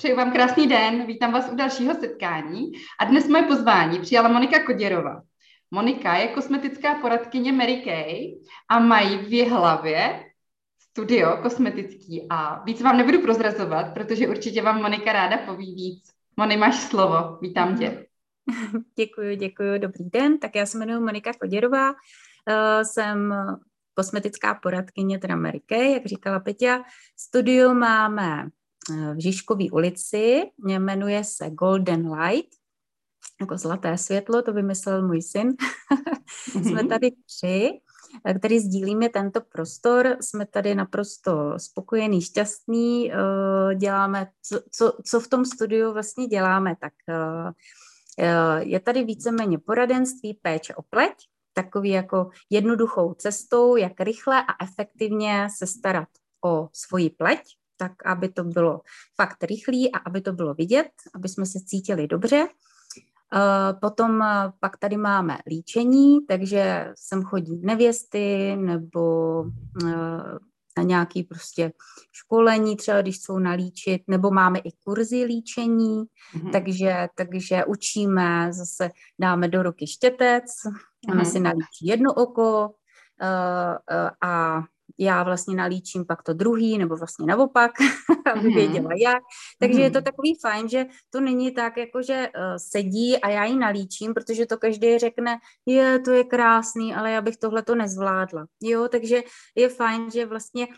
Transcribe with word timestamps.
Přeju 0.00 0.16
vám 0.16 0.32
krásný 0.32 0.66
den, 0.66 1.06
vítám 1.06 1.32
vás 1.32 1.48
u 1.52 1.56
dalšího 1.56 1.94
setkání 1.94 2.72
a 3.00 3.04
dnes 3.04 3.28
moje 3.28 3.42
pozvání 3.42 4.00
přijala 4.00 4.28
Monika 4.28 4.64
Koděrova. 4.64 5.22
Monika 5.70 6.16
je 6.16 6.28
kosmetická 6.28 6.94
poradkyně 6.94 7.52
Mary 7.52 7.76
Kay 7.76 8.34
a 8.68 8.78
mají 8.78 9.18
v 9.18 9.48
hlavě 9.48 10.24
studio 10.90 11.36
kosmetický 11.42 12.26
a 12.30 12.62
víc 12.64 12.80
vám 12.80 12.96
nebudu 12.96 13.22
prozrazovat, 13.22 13.94
protože 13.94 14.28
určitě 14.28 14.62
vám 14.62 14.82
Monika 14.82 15.12
ráda 15.12 15.38
poví 15.38 15.74
víc. 15.74 16.10
Moni, 16.36 16.56
máš 16.56 16.76
slovo, 16.76 17.38
vítám 17.42 17.78
tě. 17.78 18.06
Děkuji, 18.96 19.36
děkuji, 19.36 19.78
dobrý 19.78 20.04
den. 20.10 20.38
Tak 20.38 20.54
já 20.54 20.66
se 20.66 20.78
jmenuji 20.78 21.00
Monika 21.00 21.32
Koděrová, 21.40 21.92
eh, 22.48 22.84
jsem 22.84 23.34
kosmetická 23.94 24.54
poradkyně, 24.54 25.18
teda 25.18 25.36
Mary 25.36 25.60
Kay, 25.66 25.92
jak 25.92 26.06
říkala 26.06 26.40
Peťa. 26.40 26.82
Studio 27.16 27.74
máme 27.74 28.50
v 28.88 29.20
Žižkové 29.20 29.64
ulici, 29.72 30.42
jmenuje 30.78 31.24
se 31.24 31.50
Golden 31.50 32.12
Light, 32.12 32.60
jako 33.40 33.58
zlaté 33.58 33.98
světlo, 33.98 34.42
to 34.42 34.52
vymyslel 34.52 35.06
můj 35.06 35.22
syn. 35.22 35.48
Mm-hmm. 35.48 36.62
Jsme 36.68 36.86
tady 36.86 37.10
tři, 37.26 37.80
eh, 38.24 38.34
který 38.34 38.60
sdílíme 38.60 39.08
tento 39.08 39.40
prostor. 39.40 40.16
Jsme 40.20 40.46
tady 40.46 40.74
naprosto 40.74 41.54
spokojení, 41.56 42.22
šťastní. 42.22 43.12
Eh, 43.12 43.74
děláme, 43.74 44.26
co, 44.42 44.60
co, 44.70 44.92
co 45.04 45.20
v 45.20 45.28
tom 45.28 45.44
studiu 45.44 45.92
vlastně 45.92 46.26
děláme, 46.26 46.76
tak 46.80 46.92
je 48.58 48.80
tady 48.80 49.04
víceméně 49.04 49.58
poradenství, 49.58 50.34
péče 50.34 50.74
o 50.74 50.82
pleť, 50.82 51.14
takový 51.52 51.90
jako 51.90 52.30
jednoduchou 52.50 53.14
cestou, 53.14 53.76
jak 53.76 54.00
rychle 54.00 54.42
a 54.42 54.64
efektivně 54.64 55.48
se 55.56 55.66
starat 55.66 56.08
o 56.44 56.68
svoji 56.72 57.10
pleť, 57.10 57.42
tak 57.80 58.06
aby 58.06 58.28
to 58.28 58.44
bylo 58.44 58.80
fakt 59.16 59.44
rychlý 59.44 59.92
a 59.92 59.98
aby 59.98 60.20
to 60.20 60.32
bylo 60.32 60.54
vidět, 60.54 60.90
aby 61.14 61.28
jsme 61.28 61.46
se 61.46 61.58
cítili 61.60 62.06
dobře. 62.06 62.48
Eh, 63.34 63.74
potom 63.80 64.22
eh, 64.22 64.52
pak 64.60 64.76
tady 64.76 64.96
máme 64.96 65.38
líčení, 65.46 66.26
takže 66.28 66.92
sem 66.94 67.22
chodí 67.22 67.60
nevěsty 67.62 68.56
nebo 68.56 69.44
eh, 69.86 70.38
na 70.76 70.82
nějaký 70.82 71.22
prostě 71.22 71.72
školení, 72.12 72.76
třeba 72.76 73.02
když 73.02 73.22
jsou 73.22 73.38
nalíčit, 73.38 74.02
nebo 74.08 74.30
máme 74.30 74.58
i 74.58 74.72
kurzy 74.84 75.24
líčení, 75.24 76.04
mm-hmm. 76.04 76.50
takže, 76.52 77.08
takže 77.14 77.64
učíme, 77.64 78.52
zase 78.52 78.90
dáme 79.18 79.48
do 79.48 79.62
ruky 79.62 79.86
štětec, 79.86 80.44
mm-hmm. 80.44 81.12
ona 81.12 81.24
si 81.24 81.40
nalíčí 81.40 81.86
jedno 81.86 82.14
oko 82.14 82.68
uh, 82.68 83.76
uh, 83.96 84.10
a 84.30 84.62
já 84.98 85.22
vlastně 85.22 85.54
nalíčím 85.54 86.06
pak 86.06 86.22
to 86.22 86.32
druhý, 86.32 86.78
nebo 86.78 86.96
vlastně 86.96 87.26
naopak, 87.26 87.70
aby 88.32 88.40
mm-hmm. 88.40 88.54
věděla 88.54 88.90
jak. 88.96 89.22
Takže 89.58 89.78
mm-hmm. 89.78 89.82
je 89.82 89.90
to 89.90 89.98
mhm. 89.98 90.04
takový 90.04 90.38
fajn, 90.40 90.68
že 90.68 90.86
to 91.10 91.20
není 91.20 91.50
tak, 91.50 91.76
jako 91.76 92.02
že 92.02 92.28
uh, 92.36 92.42
sedí 92.56 93.18
a 93.18 93.28
já 93.28 93.44
ji 93.44 93.56
nalíčím, 93.56 94.14
protože 94.14 94.46
to 94.46 94.58
každý 94.58 94.98
řekne, 94.98 95.38
je, 95.66 95.98
to 95.98 96.10
je 96.10 96.24
krásný, 96.24 96.94
ale 96.94 97.10
já 97.10 97.20
bych 97.20 97.36
tohle 97.36 97.62
to 97.62 97.74
nezvládla. 97.74 98.46
Jo, 98.62 98.88
takže 98.88 99.22
je 99.54 99.68
fajn, 99.68 100.10
že 100.10 100.26
vlastně 100.26 100.68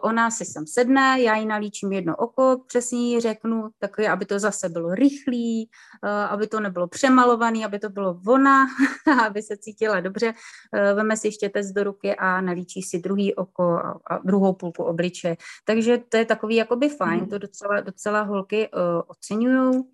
ona 0.00 0.30
si 0.30 0.44
sem 0.44 0.66
sedne, 0.66 1.16
já 1.20 1.36
jí 1.36 1.46
nalíčím 1.46 1.92
jedno 1.92 2.16
oko, 2.16 2.60
přesně 2.66 2.98
jí 2.98 3.20
řeknu, 3.20 3.68
takové, 3.78 4.08
aby 4.08 4.24
to 4.24 4.38
zase 4.38 4.68
bylo 4.68 4.94
rychlý, 4.94 5.70
eh, 6.04 6.08
aby 6.08 6.46
to 6.46 6.60
nebylo 6.60 6.88
přemalovaný, 6.88 7.64
aby 7.64 7.78
to 7.78 7.88
bylo 7.88 8.20
ona, 8.26 8.66
aby 9.26 9.42
se 9.42 9.56
cítila 9.56 10.00
dobře. 10.00 10.32
Eh, 10.74 10.94
veme 10.94 11.16
si 11.16 11.26
ještě 11.26 11.48
test 11.48 11.72
do 11.72 11.84
ruky 11.84 12.16
a 12.16 12.40
nalíčí 12.40 12.82
si 12.82 12.98
druhý 12.98 13.34
oko 13.34 13.62
a 14.10 14.18
druhou 14.24 14.52
půlku 14.52 14.84
obliče. 14.84 15.36
Takže 15.64 15.98
to 16.08 16.16
je 16.16 16.24
takový 16.24 16.56
jakoby 16.56 16.88
fajn, 16.88 17.20
hmm. 17.20 17.28
to 17.28 17.38
docela, 17.38 17.80
docela 17.80 18.22
holky 18.22 18.68
oceňují. 19.06 19.84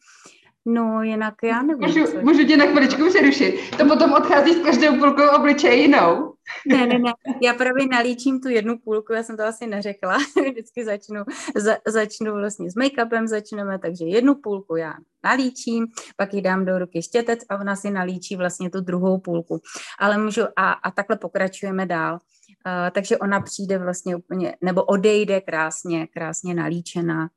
No, 0.66 1.02
jinak 1.02 1.34
já 1.42 1.62
nevím. 1.62 1.88
Můžu, 1.88 2.20
můžu 2.20 2.44
tě 2.46 2.56
na 2.56 2.66
chviličku 2.66 3.08
přerušit. 3.08 3.76
To 3.78 3.84
potom 3.84 4.12
odchází 4.12 4.52
s 4.52 4.64
každou 4.64 4.98
půlkou 4.98 5.36
obličeje 5.36 5.74
jinou. 5.74 6.32
Ne, 6.66 6.86
ne, 6.86 6.98
ne. 6.98 7.12
Já 7.42 7.54
právě 7.54 7.86
nalíčím 7.86 8.40
tu 8.40 8.48
jednu 8.48 8.78
půlku, 8.78 9.12
já 9.12 9.22
jsem 9.22 9.36
to 9.36 9.42
asi 9.44 9.66
neřekla. 9.66 10.18
Vždycky 10.50 10.84
začnu, 10.84 11.24
za, 11.56 11.76
začnu 11.86 12.32
vlastně 12.32 12.70
s 12.70 12.74
make-upem, 12.74 13.26
začneme, 13.26 13.78
takže 13.78 14.04
jednu 14.04 14.34
půlku 14.34 14.76
já 14.76 14.94
nalíčím, 15.24 15.86
pak 16.16 16.34
ji 16.34 16.42
dám 16.42 16.64
do 16.64 16.78
ruky 16.78 17.02
štětec 17.02 17.40
a 17.48 17.60
ona 17.60 17.76
si 17.76 17.90
nalíčí 17.90 18.36
vlastně 18.36 18.70
tu 18.70 18.80
druhou 18.80 19.18
půlku. 19.18 19.60
Ale 19.98 20.18
můžu, 20.18 20.42
a, 20.56 20.72
a 20.72 20.90
takhle 20.90 21.16
pokračujeme 21.16 21.86
dál. 21.86 22.18
Uh, 22.66 22.90
takže 22.92 23.18
ona 23.18 23.40
přijde 23.40 23.78
vlastně 23.78 24.16
úplně, 24.16 24.56
nebo 24.60 24.84
odejde 24.84 25.40
krásně, 25.40 26.06
krásně 26.06 26.54
nalíčená 26.54 27.28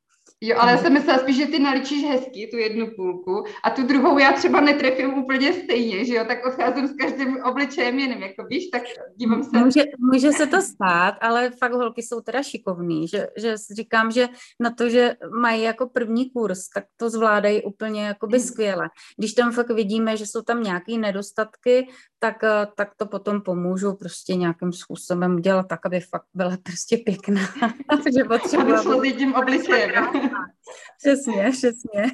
Jo, 0.46 0.58
ale 0.59 0.72
já 0.72 0.78
jsem 0.78 0.94
myslela 0.94 1.20
spíš, 1.20 1.38
že 1.38 1.46
ty 1.46 1.59
naličíš 1.59 2.04
hezky 2.09 2.48
tu 2.52 2.58
jednu 2.58 2.88
půlku 2.96 3.44
a 3.64 3.70
tu 3.70 3.84
druhou 3.88 4.18
já 4.18 4.31
třeba 4.31 4.62
netrefím 4.62 5.14
úplně 5.14 5.54
stejně, 5.54 6.06
že 6.06 6.16
jo, 6.16 6.26
tak 6.28 6.46
odcházím 6.46 6.88
s 6.88 6.96
každým 6.96 7.44
obličejem 7.44 8.00
jiným, 8.00 8.22
jako 8.22 8.44
víš, 8.46 8.68
tak 8.68 8.84
dívám 9.16 9.44
se. 9.44 9.58
Může, 9.58 9.84
může 10.00 10.31
se 10.31 10.48
to 10.48 10.62
stát, 10.62 11.16
ale 11.22 11.52
fakt 11.59 11.74
holky 11.74 12.02
jsou 12.02 12.22
teda 12.22 12.44
šikovný, 12.44 13.08
že, 13.08 13.28
že 13.38 13.56
říkám, 13.76 14.12
že 14.12 14.28
na 14.59 14.72
to, 14.72 14.90
že 14.90 15.16
mají 15.40 15.62
jako 15.62 15.88
první 15.90 16.30
kurz, 16.30 16.70
tak 16.70 16.84
to 16.98 17.10
zvládají 17.10 17.62
úplně 17.64 18.06
jakoby 18.06 18.38
hmm. 18.38 18.48
skvěle. 18.48 18.90
Když 19.18 19.34
tam 19.34 19.52
fakt 19.52 19.70
vidíme, 19.72 20.18
že 20.18 20.25
jsou 20.25 20.42
tam 20.42 20.64
nějaké 20.64 20.98
nedostatky, 20.98 21.88
tak, 22.20 22.44
eh, 22.44 22.68
tak 22.75 22.90
to 22.98 23.06
potom 23.06 23.42
pomůžu 23.42 23.94
prostě 23.94 24.36
nějakým 24.36 24.74
způsobem 24.74 25.36
udělat 25.36 25.68
tak, 25.68 25.86
aby 25.86 26.00
fakt 26.00 26.25
byla 26.34 26.58
prostě 26.64 26.98
pěkná. 26.98 27.42
že 28.18 28.24
potřeba... 28.24 28.64
Aby 28.64 29.12
s 29.12 29.18
tím 29.18 29.36
obličejem. 29.36 29.92
přesně, 30.98 31.52
přesně. 31.52 32.12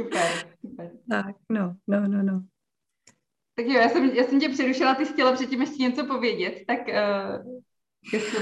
Super, 0.00 0.28
super. 0.60 0.90
Tak, 1.10 1.36
no, 1.48 1.74
no, 1.86 2.08
no, 2.08 2.22
no. 2.22 2.42
Tak 3.56 3.66
jo, 3.66 3.80
já 3.80 3.88
jsem, 3.88 4.04
já 4.04 4.24
jsem 4.24 4.40
tě 4.40 4.48
přerušila, 4.48 4.94
ty 4.94 5.04
chtěla 5.04 5.32
předtím 5.32 5.60
ještě 5.60 5.82
něco 5.82 6.06
povědět, 6.06 6.64
tak 6.66 6.78
uh, 6.88 7.62
jestli... 8.12 8.38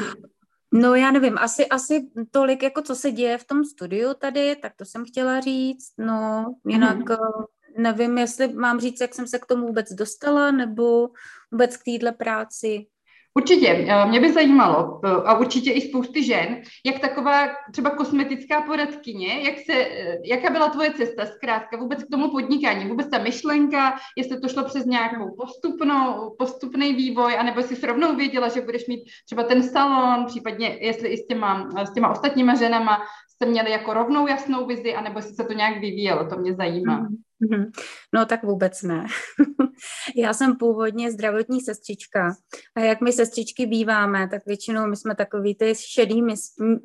No 0.75 0.95
já 0.95 1.11
nevím, 1.11 1.39
asi, 1.39 1.67
asi 1.67 2.11
tolik, 2.31 2.63
jako 2.63 2.83
co 2.83 2.95
se 2.95 3.11
děje 3.11 3.39
v 3.39 3.45
tom 3.45 3.65
studiu 3.65 4.15
tady, 4.15 4.57
tak 4.57 4.73
to 4.77 4.85
jsem 4.85 5.05
chtěla 5.05 5.41
říct, 5.41 5.93
no 5.99 6.55
jinak 6.67 6.99
mm-hmm. 6.99 7.45
nevím, 7.79 8.19
jestli 8.19 8.53
mám 8.53 8.81
říct, 8.81 9.01
jak 9.01 9.15
jsem 9.15 9.27
se 9.27 9.39
k 9.39 9.47
tomu 9.47 9.67
vůbec 9.67 9.93
dostala, 9.93 10.51
nebo 10.51 11.09
vůbec 11.53 11.77
k 11.77 11.85
téhle 11.85 12.13
práci. 12.13 12.87
Určitě, 13.35 13.69
eh, 13.69 14.07
mě 14.07 14.21
by 14.21 14.33
zajímalo, 14.33 15.01
eh, 15.05 15.09
a 15.09 15.39
určitě 15.39 15.73
i 15.73 15.81
spousty 15.81 16.25
žen, 16.25 16.63
jak 16.87 16.99
taková 16.99 17.49
třeba 17.73 17.91
kosmetická 17.91 18.61
poradkyně, 18.61 19.41
jak 19.41 19.59
se, 19.59 19.73
eh, 19.73 20.19
jaká 20.25 20.51
byla 20.51 20.69
tvoje 20.69 20.93
cesta 20.93 21.27
zkrátka 21.27 21.77
vůbec 21.77 22.05
k 22.05 22.11
tomu 22.11 22.31
podnikání, 22.31 22.89
vůbec 22.89 23.11
ta 23.11 23.19
myšlenka, 23.19 23.97
jestli 24.17 24.41
to 24.41 24.49
šlo 24.49 24.65
přes 24.65 24.85
nějakou 24.85 25.37
postupnou, 25.37 26.35
postupný 26.39 26.95
vývoj, 26.95 27.39
anebo 27.39 27.63
si 27.63 27.87
rovnou 27.87 28.17
věděla, 28.17 28.49
že 28.49 28.61
budeš 28.61 28.87
mít 28.87 29.05
třeba 29.27 29.43
ten 29.43 29.63
salon, 29.63 30.27
případně 30.27 30.79
jestli 30.81 31.09
i 31.09 31.17
s 31.17 31.27
těma, 31.27 31.71
s 31.85 31.93
těma 31.95 32.09
ostatníma 32.09 32.55
ženama 32.55 33.03
jste 33.31 33.47
měli 33.47 33.71
jako 33.71 33.95
rovnou 33.95 34.27
jasnou 34.27 34.67
vizi, 34.67 34.95
anebo 34.95 35.19
jestli 35.19 35.35
se 35.35 35.45
to 35.45 35.53
nějak 35.53 35.81
vyvíjelo, 35.81 36.29
to 36.29 36.37
mě 36.37 36.55
zajímá. 36.55 37.01
Mm-hmm. 37.01 37.17
Mhm. 37.51 37.71
No 38.15 38.27
tak 38.27 38.43
vůbec 38.45 38.83
ne. 38.83 39.07
Já 40.17 40.35
jsem 40.35 40.57
původně 40.57 41.13
zdravotní 41.13 41.61
sestřička 41.61 42.35
a 42.75 42.81
jak 42.81 43.01
my 43.01 43.13
sestřičky 43.13 43.67
býváme, 43.67 44.29
tak 44.29 44.47
většinou 44.47 44.87
my 44.87 44.97
jsme 44.97 45.15
takový 45.15 45.55
ty 45.55 45.75
šedý 45.75 46.23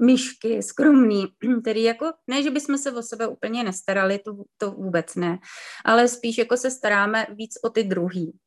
myšky, 0.02 0.64
skromný, 0.64 1.28
který 1.62 1.84
jako, 1.84 2.12
ne, 2.28 2.44
že 2.44 2.52
bychom 2.52 2.78
se 2.78 2.92
o 2.92 3.02
sebe 3.02 3.28
úplně 3.28 3.64
nestarali, 3.64 4.20
to, 4.20 4.32
to 4.58 4.72
vůbec 4.72 5.16
ne, 5.16 5.40
ale 5.86 6.08
spíš 6.08 6.38
jako 6.38 6.58
se 6.58 6.72
staráme 6.72 7.28
víc 7.36 7.54
o 7.64 7.70
ty 7.70 7.84
druhý. 7.84 8.40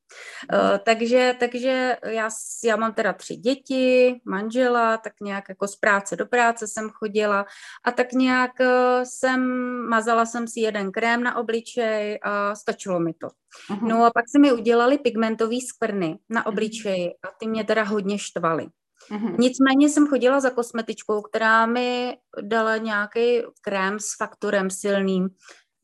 Uh, 0.53 0.79
takže, 0.85 1.35
takže 1.41 1.97
já, 2.05 2.29
já 2.65 2.77
mám 2.77 2.95
teda 2.95 3.13
tři 3.13 3.37
děti, 3.37 4.21
manžela, 4.25 4.97
tak 4.97 5.13
nějak 5.21 5.49
jako 5.49 5.69
z 5.69 5.77
práce 5.77 6.17
do 6.17 6.27
práce 6.27 6.69
jsem 6.69 6.91
chodila 6.91 7.47
a 7.85 7.93
tak 7.93 8.13
nějak 8.13 8.51
uh, 8.61 8.67
jsem, 9.05 9.41
mazala 9.89 10.27
jsem 10.27 10.49
si 10.49 10.61
jeden 10.61 10.93
krém 10.93 11.23
na 11.23 11.37
obličej 11.37 12.19
a 12.23 12.55
stačilo 12.55 13.01
mi 13.01 13.13
to. 13.13 13.27
Uh-huh. 13.27 13.89
No 13.89 14.05
a 14.05 14.11
pak 14.11 14.25
se 14.29 14.39
mi 14.39 14.53
udělali 14.53 14.99
pigmentové 14.99 15.57
skvrny 15.69 16.19
na 16.29 16.41
mhm. 16.41 16.49
obličeji 16.49 17.09
a 17.09 17.29
ty 17.39 17.49
mě 17.49 17.65
teda 17.65 17.83
hodně 17.83 18.19
štvaly. 18.19 18.67
Uh-huh. 19.11 19.37
Nicméně 19.39 19.89
jsem 19.89 20.07
chodila 20.07 20.41
za 20.41 20.51
kosmetičkou, 20.51 21.23
která 21.23 21.67
mi 21.67 22.17
dala 22.43 22.77
nějaký 22.77 23.43
krém 23.61 24.01
s 24.01 24.17
faktorem 24.19 24.71
silným, 24.71 25.29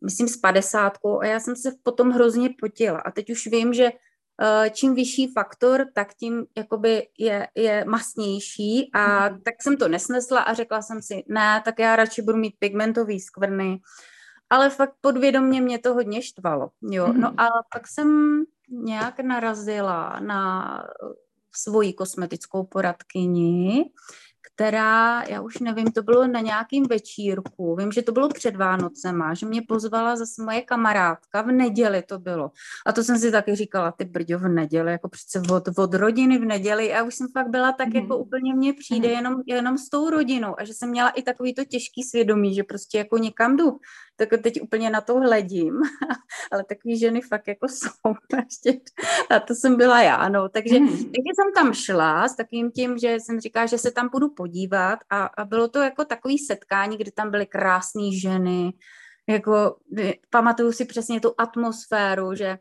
myslím 0.05 0.29
s 0.29 0.37
padesátkou 0.37 1.21
a 1.21 1.27
já 1.27 1.41
jsem 1.41 1.57
se 1.57 1.71
potom 1.83 2.11
hrozně 2.11 2.51
potila. 2.61 2.99
A 2.99 3.11
teď 3.11 3.31
už 3.31 3.47
vím, 3.47 3.75
že 3.75 3.85
Eh, 3.85 3.93
čím 4.71 4.95
vyšší 4.95 5.33
faktor, 5.33 5.87
tak 5.95 6.15
tím 6.15 6.47
jakoby 6.57 7.09
je, 7.19 7.49
je 7.55 7.85
masnější 7.85 8.91
a 8.95 9.29
mm. 9.29 9.41
tak 9.41 9.55
jsem 9.63 9.77
to 9.77 9.89
nesnesla 9.89 10.41
a 10.41 10.55
řekla 10.55 10.83
jsem 10.83 11.03
si, 11.03 11.25
ne, 11.29 11.63
tak 11.65 11.79
já 11.79 11.97
radši 11.97 12.23
budu 12.23 12.39
mít 12.39 12.55
pigmentový 12.59 13.21
skvrny, 13.21 13.81
ale 14.51 14.71
fakt 14.71 14.95
podvědomě 15.01 15.61
mě 15.61 15.79
to 15.79 15.95
hodně 15.95 16.23
štvalo, 16.23 16.71
jo, 16.83 17.07
mm. 17.07 17.21
no 17.21 17.41
a 17.41 17.49
pak 17.73 17.89
jsem 17.89 18.43
nějak 18.69 19.21
narazila 19.21 20.21
na 20.21 20.83
svoji 21.53 21.93
kosmetickou 21.93 22.65
poradkyni, 22.65 23.91
která, 24.57 25.23
já 25.23 25.41
už 25.41 25.59
nevím, 25.59 25.93
to 25.93 26.03
bylo 26.03 26.27
na 26.27 26.41
nějakým 26.41 26.85
večírku, 26.85 27.77
vím, 27.77 27.93
že 27.93 28.03
to 28.03 28.13
bylo 28.13 28.29
před 28.29 28.57
Vánocema, 28.57 29.35
že 29.35 29.47
mě 29.47 29.63
pozvala 29.69 30.17
zase 30.17 30.43
moje 30.43 30.63
kamarádka, 30.63 31.43
v 31.43 31.47
neděli 31.47 32.03
to 32.03 32.19
bylo. 32.19 32.51
A 32.87 32.93
to 32.93 33.05
jsem 33.05 33.19
si 33.19 33.33
taky 33.33 33.55
říkala, 33.55 33.93
ty 33.93 34.05
brďo 34.05 34.39
v 34.39 34.49
neděli, 34.49 34.93
jako 34.93 35.09
přece 35.09 35.55
od, 35.55 35.69
od 35.79 35.95
rodiny 35.95 36.39
v 36.39 36.45
neděli 36.45 36.95
a 36.95 37.03
už 37.03 37.15
jsem 37.15 37.29
fakt 37.33 37.49
byla 37.49 37.73
tak, 37.73 37.89
mm. 37.89 37.97
jako 37.97 38.17
úplně 38.17 38.55
mně 38.55 38.73
přijde 38.73 39.09
mm. 39.09 39.15
jenom, 39.15 39.43
jenom 39.47 39.79
s 39.79 39.89
tou 39.89 40.11
rodinou 40.11 40.61
a 40.61 40.65
že 40.65 40.75
jsem 40.75 40.89
měla 40.89 41.09
i 41.09 41.23
takový 41.23 41.55
to 41.55 41.65
těžký 41.65 42.03
svědomí, 42.03 42.55
že 42.55 42.65
prostě 42.65 42.99
jako 42.99 43.19
někam 43.19 43.57
jdu 43.57 43.79
tak 44.17 44.29
teď 44.43 44.63
úplně 44.63 44.91
na 44.91 45.01
to 45.01 45.15
hledím, 45.15 45.81
ale 46.53 46.65
takové 46.65 46.97
ženy 46.97 47.21
fakt 47.21 47.49
jako 47.49 47.69
jsou. 47.69 48.15
Ještě. 48.45 48.81
A 49.31 49.41
to 49.41 49.55
jsem 49.55 49.77
byla 49.77 50.03
já, 50.03 50.29
no. 50.29 50.49
Takže, 50.49 50.79
mm. 50.79 50.89
takže 50.89 51.31
jsem 51.35 51.53
tam 51.55 51.75
šla 51.75 52.29
s 52.29 52.37
takým 52.37 52.71
tím, 52.71 52.99
že 52.99 53.15
jsem 53.15 53.41
říkala, 53.41 53.67
že 53.67 53.79
se 53.79 53.91
tam 53.91 54.09
budu 54.13 54.31
podívat 54.31 54.99
a, 55.11 55.25
a 55.27 55.45
bylo 55.45 55.69
to 55.69 55.79
jako 55.79 56.05
takový 56.05 56.39
setkání, 56.39 56.97
kde 56.97 57.13
tam 57.13 57.31
byly 57.31 57.47
krásné 57.47 58.13
ženy, 58.21 58.73
jako 59.29 59.77
pamatuju 60.31 60.73
si 60.73 60.85
přesně 60.85 61.21
tu 61.21 61.35
atmosféru, 61.39 62.35
že 62.35 62.47
Eh, 62.49 62.59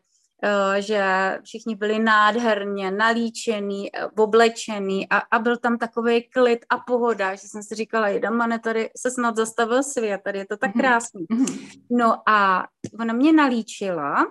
že 0.80 1.04
všichni 1.44 1.76
byli 1.76 2.00
nádherně 2.00 2.92
nalíčený, 2.92 3.96
eh, 3.96 4.08
oblečený 4.08 5.10
a, 5.10 5.18
a 5.18 5.40
byl 5.40 5.58
tam 5.58 5.78
takový 5.78 6.24
klid 6.30 6.66
a 6.70 6.78
pohoda, 6.78 7.36
že 7.36 7.48
jsem 7.48 7.64
si 7.64 7.76
říkala, 7.76 8.08
jedamane, 8.08 8.60
tady 8.60 8.90
se 8.98 9.12
snad 9.12 9.36
zastavil 9.36 9.84
svět, 9.84 10.22
tady 10.24 10.40
je 10.40 10.46
to 10.46 10.58
tak 10.58 10.76
mhm. 10.76 10.82
krásný. 10.82 11.26
Mm-hmm. 11.26 11.82
No 11.92 12.30
a 12.30 12.68
ona 13.00 13.14
mě 13.14 13.34
nalíčila, 13.34 14.26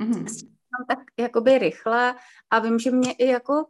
mm-hmm. 0.00 0.48
tak 0.88 0.98
jakoby 1.18 1.58
rychle 1.58 2.14
a 2.50 2.58
vím, 2.58 2.78
že 2.78 2.90
mě 2.90 3.12
i 3.12 3.26
jako 3.26 3.64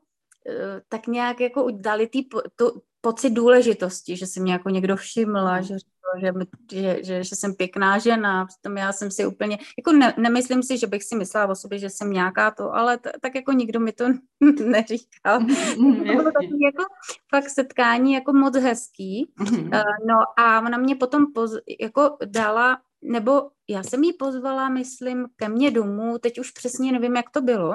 eh, 0.49 0.81
tak 0.89 1.07
nějak 1.07 1.41
jako 1.41 1.71
dali 1.71 2.07
tý, 2.07 2.29
tu 2.57 2.83
pocit 3.07 3.31
důležitosti, 3.31 4.17
že 4.17 4.27
si 4.27 4.41
mě 4.41 4.53
jako 4.53 4.71
někdo 4.71 4.97
všimla, 4.97 5.61
že 5.61 5.77
že, 6.21 6.33
že, 6.73 7.05
že, 7.05 7.25
že 7.25 7.37
jsem 7.37 7.55
pěkná 7.55 7.99
žena, 7.99 8.47
přitom 8.47 8.77
já 8.77 8.93
jsem 8.93 9.11
si 9.11 9.27
úplně, 9.27 9.59
jako 9.79 9.93
ne, 9.93 10.15
nemyslím 10.19 10.63
si, 10.63 10.79
že 10.79 10.87
bych 10.87 11.05
si 11.05 11.17
myslela 11.17 11.47
o 11.47 11.55
sobě, 11.55 11.79
že 11.79 11.91
jsem 11.91 12.11
nějaká 12.11 12.51
to, 12.51 12.75
ale 12.75 12.99
t, 12.99 13.13
tak 13.21 13.35
jako 13.35 13.53
nikdo 13.53 13.81
mi 13.81 13.93
to 13.93 14.05
neříkal. 14.65 15.41
Mm, 15.79 15.97
to 15.97 16.05
bylo 16.05 16.33
takový 16.33 16.61
jako 16.61 16.85
fakt 17.31 17.51
setkání 17.51 18.13
jako 18.13 18.33
moc 18.33 18.57
hezký. 18.57 19.33
Mm. 19.39 19.71
No 20.07 20.15
a 20.39 20.61
ona 20.61 20.79
mě 20.79 20.97
potom 20.97 21.33
poz, 21.35 21.51
jako 21.81 22.17
dala, 22.25 22.79
nebo 23.03 23.51
já 23.69 23.83
jsem 23.83 24.05
jí 24.05 24.13
pozvala, 24.13 24.69
myslím, 24.69 25.27
ke 25.37 25.49
mně 25.49 25.71
domů, 25.71 26.19
teď 26.19 26.39
už 26.39 26.51
přesně 26.51 26.93
nevím, 26.93 27.17
jak 27.17 27.31
to 27.31 27.41
bylo, 27.41 27.73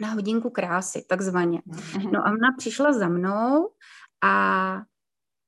na 0.00 0.08
hodinku 0.08 0.50
krásy, 0.50 1.04
takzvaně. 1.08 1.62
No 2.12 2.26
a 2.26 2.32
ona 2.32 2.52
přišla 2.58 2.92
za 2.92 3.08
mnou 3.08 3.68
a 4.24 4.82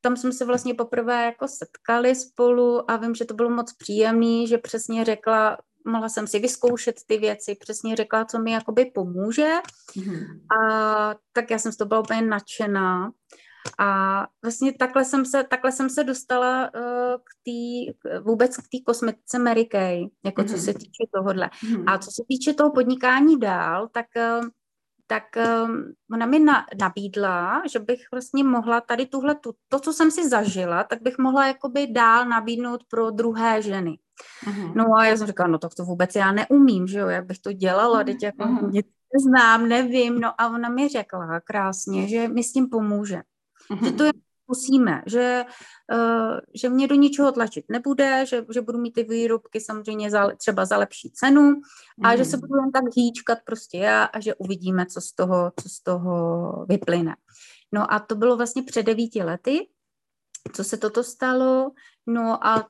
tam 0.00 0.16
jsme 0.16 0.32
se 0.32 0.44
vlastně 0.44 0.74
poprvé 0.74 1.24
jako 1.24 1.48
setkali 1.48 2.14
spolu 2.14 2.90
a 2.90 2.96
vím, 2.96 3.14
že 3.14 3.24
to 3.24 3.34
bylo 3.34 3.50
moc 3.50 3.72
příjemný, 3.72 4.46
že 4.46 4.58
přesně 4.58 5.04
řekla, 5.04 5.58
mohla 5.86 6.08
jsem 6.08 6.26
si 6.26 6.38
vyzkoušet 6.38 6.96
ty 7.06 7.18
věci, 7.18 7.54
přesně 7.60 7.96
řekla, 7.96 8.24
co 8.24 8.38
mi 8.38 8.50
jakoby 8.52 8.84
pomůže. 8.94 9.50
Mm-hmm. 9.96 10.40
A 10.60 11.14
tak 11.32 11.50
já 11.50 11.58
jsem 11.58 11.72
z 11.72 11.76
toho 11.76 11.88
byla 11.88 12.00
úplně 12.00 12.22
nadšená. 12.22 13.10
A 13.78 14.20
vlastně 14.42 14.72
takhle 14.72 15.04
jsem 15.04 15.24
se, 15.24 15.44
takhle 15.44 15.72
jsem 15.72 15.90
se 15.90 16.04
dostala 16.04 16.70
uh, 16.74 17.16
k 17.16 17.30
tý, 17.42 17.86
vůbec 18.22 18.56
k 18.56 18.60
té 18.60 18.78
kosmetice 18.86 19.38
Mary 19.38 19.64
Kay, 19.64 20.06
jako 20.24 20.42
mm-hmm. 20.42 20.54
co 20.54 20.58
se 20.58 20.74
týče 20.74 21.04
tohohle. 21.14 21.50
Mm-hmm. 21.64 21.84
A 21.86 21.98
co 21.98 22.10
se 22.10 22.22
týče 22.28 22.54
toho 22.54 22.72
podnikání 22.72 23.40
dál, 23.40 23.88
tak 23.92 24.06
uh, 24.16 24.48
tak 25.06 25.24
um, 25.36 25.92
ona 26.12 26.26
mi 26.26 26.38
na, 26.38 26.66
nabídla, 26.80 27.62
že 27.72 27.78
bych 27.78 28.00
vlastně 28.12 28.44
mohla 28.44 28.80
tady 28.80 29.06
tuhle, 29.06 29.34
tu, 29.34 29.52
to, 29.68 29.80
co 29.80 29.92
jsem 29.92 30.10
si 30.10 30.28
zažila, 30.28 30.84
tak 30.84 31.02
bych 31.02 31.18
mohla 31.18 31.46
jakoby 31.46 31.86
dál 31.86 32.28
nabídnout 32.28 32.84
pro 32.90 33.10
druhé 33.10 33.62
ženy. 33.62 33.98
Uh-huh. 34.46 34.72
No 34.74 34.84
a 34.96 35.06
já 35.06 35.16
jsem 35.16 35.26
říkala, 35.26 35.48
no 35.48 35.58
tak 35.58 35.74
to 35.74 35.84
vůbec 35.84 36.14
já 36.14 36.32
neumím, 36.32 36.86
že 36.86 36.98
jo, 36.98 37.08
jak 37.08 37.26
bych 37.26 37.38
to 37.38 37.52
dělala, 37.52 38.04
teď 38.04 38.22
jako 38.22 38.44
uh-huh. 38.44 38.70
nic 38.70 38.86
neznám, 39.14 39.68
nevím, 39.68 40.20
no 40.20 40.40
a 40.40 40.48
ona 40.48 40.68
mi 40.68 40.88
řekla 40.88 41.40
krásně, 41.40 42.08
že 42.08 42.28
mi 42.28 42.44
s 42.44 42.52
tím 42.52 42.68
pomůže. 42.68 43.22
Uh-huh. 43.70 43.84
Že 43.84 43.92
to 43.92 44.04
je 44.04 44.12
zkusíme, 44.46 45.02
že, 45.06 45.44
uh, 45.92 46.38
že 46.54 46.68
mě 46.68 46.88
do 46.88 46.94
ničeho 46.94 47.32
tlačit 47.32 47.64
nebude, 47.68 48.26
že, 48.26 48.44
že 48.54 48.60
budu 48.60 48.78
mít 48.78 48.92
ty 48.92 49.02
výrobky 49.02 49.60
samozřejmě 49.60 50.10
za, 50.10 50.30
třeba 50.36 50.64
za 50.64 50.78
lepší 50.78 51.10
cenu 51.10 51.60
a 52.04 52.10
mm. 52.10 52.16
že 52.16 52.24
se 52.24 52.36
mhm. 52.36 52.40
budu 52.40 52.60
jen 52.60 52.72
tak 52.72 52.84
hýčkat 52.96 53.38
prostě 53.44 53.78
já 53.78 54.04
a 54.04 54.20
že 54.20 54.34
uvidíme, 54.34 54.86
co 54.86 55.00
z 55.00 55.12
toho, 55.12 55.52
co 55.62 55.68
z 55.68 55.82
toho 55.82 56.66
vyplyne. 56.68 57.16
No 57.72 57.92
a 57.92 58.00
to 58.00 58.14
bylo 58.14 58.36
vlastně 58.36 58.62
před 58.62 58.82
devíti 58.82 59.22
lety, 59.22 59.68
co 60.52 60.64
se 60.64 60.76
toto 60.76 61.04
stalo. 61.04 61.70
No 62.06 62.46
a 62.46 62.62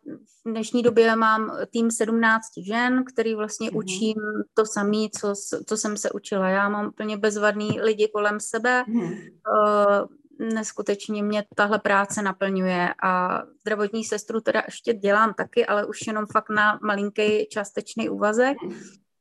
v 0.45 0.51
dnešní 0.51 0.83
době 0.83 1.17
mám 1.17 1.57
tým 1.71 1.91
17 1.91 2.47
žen, 2.67 3.05
který 3.05 3.35
vlastně 3.35 3.71
mm. 3.71 3.77
učím 3.77 4.17
to 4.55 4.67
samé, 4.67 5.09
co, 5.21 5.35
co 5.67 5.77
jsem 5.77 5.97
se 5.97 6.11
učila. 6.11 6.49
Já 6.49 6.69
mám 6.69 6.89
úplně 6.89 7.17
bezvadný 7.17 7.81
lidi 7.81 8.09
kolem 8.15 8.41
sebe. 8.41 8.85
Mm. 8.89 9.03
Uh, 9.03 10.07
neskutečně 10.39 11.23
mě 11.23 11.45
tahle 11.55 11.79
práce 11.79 12.23
naplňuje 12.23 12.95
a 13.03 13.43
zdravotní 13.61 14.05
sestru 14.05 14.41
teda 14.41 14.63
ještě 14.67 14.95
dělám 14.95 15.35
taky, 15.35 15.67
ale 15.67 15.87
už 15.87 16.07
jenom 16.07 16.27
fakt 16.27 16.51
na 16.51 16.79
malinký 16.83 17.47
částečný 17.47 18.09
úvazek. 18.09 18.57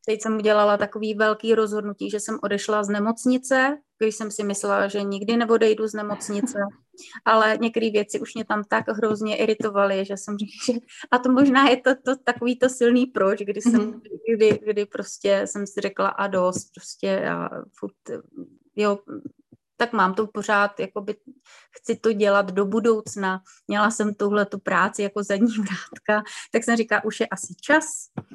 Teď 0.05 0.21
jsem 0.21 0.37
udělala 0.37 0.77
takový 0.77 1.13
velký 1.13 1.55
rozhodnutí, 1.55 2.09
že 2.09 2.19
jsem 2.19 2.39
odešla 2.43 2.83
z 2.83 2.89
nemocnice, 2.89 3.77
když 3.97 4.15
jsem 4.15 4.31
si 4.31 4.43
myslela, 4.43 4.87
že 4.87 5.03
nikdy 5.03 5.37
neodejdu 5.37 5.87
z 5.87 5.93
nemocnice, 5.93 6.59
ale 7.25 7.57
některé 7.61 7.89
věci 7.89 8.19
už 8.19 8.35
mě 8.35 8.45
tam 8.45 8.63
tak 8.63 8.87
hrozně 8.87 9.37
iritovaly, 9.37 10.05
že 10.05 10.17
jsem 10.17 10.37
řekla, 10.37 10.73
že 10.73 10.79
a 11.11 11.17
to 11.17 11.31
možná 11.31 11.69
je 11.69 11.77
to, 11.77 11.95
to 12.05 12.15
takový 12.23 12.59
to 12.59 12.69
silný 12.69 13.05
proč, 13.05 13.39
kdy 13.41 13.61
jsem, 13.61 13.81
mhm. 13.81 14.01
kdy, 14.35 14.59
kdy 14.67 14.85
prostě 14.85 15.41
jsem 15.45 15.67
si 15.67 15.81
řekla 15.81 16.07
a 16.07 16.27
dost, 16.27 16.71
prostě 16.75 17.07
já 17.07 17.49
furt, 17.79 18.21
jo, 18.75 18.99
tak 19.77 19.93
mám 19.93 20.13
to 20.13 20.27
pořád, 20.27 20.79
jakoby 20.79 21.15
chci 21.71 21.95
to 21.95 22.13
dělat 22.13 22.51
do 22.51 22.65
budoucna. 22.65 23.41
Měla 23.67 23.91
jsem 23.91 24.13
tuhle 24.13 24.45
tu 24.45 24.59
práci 24.59 25.01
jako 25.01 25.23
zadní 25.23 25.47
vrátka, 25.57 26.29
tak 26.51 26.63
jsem 26.63 26.75
říká, 26.75 27.03
už 27.03 27.19
je 27.19 27.27
asi 27.27 27.53
čas. 27.61 27.85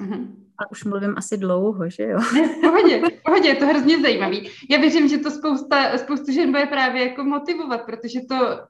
Mm-hmm. 0.01 0.27
A 0.59 0.71
už 0.71 0.85
mluvím 0.85 1.15
asi 1.17 1.37
dlouho, 1.37 1.91
že 1.91 2.03
jo? 2.03 2.19
Ne, 2.35 2.49
pohodě, 2.61 3.03
pohodě, 3.25 3.49
je 3.49 3.55
to 3.55 3.67
hrozně 3.67 4.01
zajímavý. 4.01 4.51
Já 4.71 4.79
věřím, 4.79 5.09
že 5.09 5.19
to 5.19 5.31
spousta, 5.31 5.99
spoustu 5.99 6.33
žen 6.33 6.51
bude 6.51 6.67
právě 6.67 7.09
jako 7.09 7.25
motivovat, 7.25 7.83
protože 7.87 8.21
to 8.29 8.61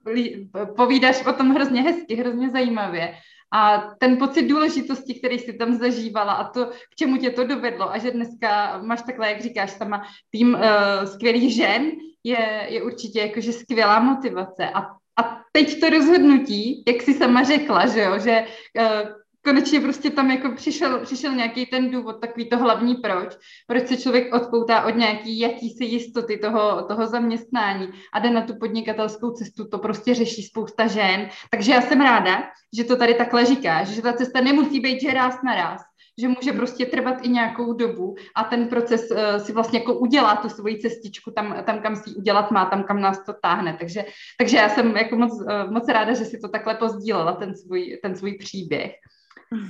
povídáš 0.76 1.26
o 1.26 1.32
tom 1.32 1.50
hrozně 1.50 1.82
hezky, 1.82 2.14
hrozně 2.14 2.50
zajímavě. 2.50 3.14
A 3.52 3.78
ten 3.98 4.16
pocit 4.16 4.42
důležitosti, 4.42 5.14
který 5.14 5.38
jsi 5.38 5.52
tam 5.52 5.74
zažívala 5.74 6.32
a 6.32 6.48
to, 6.50 6.66
k 6.66 6.94
čemu 6.96 7.16
tě 7.16 7.30
to 7.30 7.46
dovedlo 7.46 7.92
a 7.92 7.98
že 7.98 8.10
dneska 8.10 8.78
máš 8.82 9.02
takhle, 9.02 9.28
jak 9.28 9.40
říkáš, 9.40 9.70
sama 9.70 10.06
tým 10.30 10.54
uh, 10.54 11.04
skvělých 11.04 11.54
žen, 11.54 11.90
je, 12.24 12.66
je 12.68 12.82
určitě 12.82 13.20
jakože 13.20 13.52
skvělá 13.52 14.00
motivace. 14.00 14.70
A, 14.70 14.80
a 15.22 15.42
teď 15.52 15.80
to 15.80 15.90
rozhodnutí, 15.90 16.84
jak 16.88 17.02
jsi 17.02 17.14
sama 17.14 17.42
řekla, 17.42 17.86
že 17.86 18.00
jo, 18.00 18.18
že 18.18 18.44
uh, 18.80 19.19
konečně 19.44 19.80
prostě 19.80 20.10
tam 20.10 20.30
jako 20.30 20.50
přišel, 20.50 20.98
přišel 20.98 21.34
nějaký 21.34 21.66
ten 21.66 21.90
důvod, 21.90 22.20
takový 22.20 22.48
to 22.48 22.58
hlavní 22.58 22.94
proč, 22.94 23.36
proč 23.66 23.86
se 23.86 23.96
člověk 23.96 24.34
odpoutá 24.34 24.84
od 24.84 24.96
nějaký 24.96 25.38
jakýsi 25.38 25.84
jistoty 25.84 26.36
toho, 26.36 26.82
toho 26.82 27.06
zaměstnání 27.06 27.88
a 28.12 28.18
jde 28.18 28.30
na 28.30 28.40
tu 28.40 28.54
podnikatelskou 28.58 29.30
cestu, 29.30 29.68
to 29.68 29.78
prostě 29.78 30.14
řeší 30.14 30.42
spousta 30.42 30.86
žen. 30.86 31.28
Takže 31.50 31.72
já 31.72 31.80
jsem 31.80 32.00
ráda, 32.00 32.42
že 32.76 32.84
to 32.84 32.96
tady 32.96 33.14
takhle 33.14 33.44
říkáš, 33.44 33.88
že 33.88 34.02
ta 34.02 34.12
cesta 34.12 34.40
nemusí 34.40 34.80
být 34.80 35.00
že 35.00 35.12
ráz 35.12 35.42
na 35.44 35.54
ráz, 35.54 35.80
že 36.20 36.28
může 36.28 36.52
prostě 36.52 36.86
trvat 36.86 37.16
i 37.22 37.28
nějakou 37.28 37.72
dobu 37.72 38.14
a 38.36 38.44
ten 38.44 38.68
proces 38.68 39.10
uh, 39.10 39.44
si 39.44 39.52
vlastně 39.52 39.78
jako 39.78 39.94
udělá 39.94 40.36
tu 40.36 40.48
svoji 40.48 40.78
cestičku 40.78 41.30
tam, 41.30 41.56
tam, 41.66 41.82
kam 41.82 41.96
si 41.96 42.10
udělat 42.10 42.50
má, 42.50 42.64
tam, 42.64 42.84
kam 42.84 43.00
nás 43.00 43.24
to 43.24 43.32
táhne. 43.42 43.76
Takže, 43.80 44.04
takže 44.38 44.56
já 44.56 44.68
jsem 44.68 44.96
jako 44.96 45.16
moc, 45.16 45.32
uh, 45.32 45.72
moc 45.72 45.88
ráda, 45.88 46.14
že 46.14 46.24
si 46.24 46.38
to 46.38 46.48
takhle 46.48 46.74
pozdílela, 46.74 47.32
ten 47.32 47.56
svůj, 47.56 47.98
ten 48.02 48.16
svůj 48.16 48.32
příběh. 48.38 48.92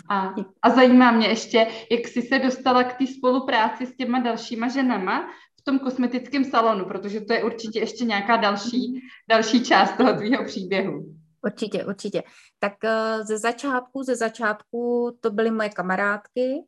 A, 0.08 0.34
a 0.62 0.70
zajímá 0.70 1.10
mě 1.10 1.28
ještě, 1.28 1.66
jak 1.90 2.08
jsi 2.08 2.22
se 2.22 2.38
dostala 2.38 2.84
k 2.84 2.98
té 2.98 3.06
spolupráci 3.06 3.86
s 3.86 3.96
těma 3.96 4.20
dalšíma 4.20 4.68
ženama 4.68 5.28
v 5.60 5.62
tom 5.62 5.78
kosmetickém 5.78 6.44
salonu, 6.44 6.84
protože 6.84 7.20
to 7.20 7.32
je 7.32 7.44
určitě 7.44 7.78
ještě 7.78 8.04
nějaká 8.04 8.36
další, 8.36 9.00
další 9.28 9.64
část 9.64 9.96
toho 9.96 10.16
tvýho 10.16 10.44
příběhu. 10.44 11.14
Určitě, 11.42 11.84
určitě. 11.84 12.22
Tak 12.58 12.72
uh, 12.84 13.26
ze 13.26 13.38
začátku, 13.38 14.02
ze 14.02 14.16
začátku 14.16 15.10
to 15.20 15.30
byly 15.30 15.50
moje 15.50 15.68
kamarádky, 15.68 16.64